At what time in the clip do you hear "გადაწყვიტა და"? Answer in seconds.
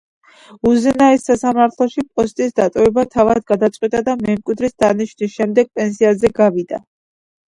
3.51-4.15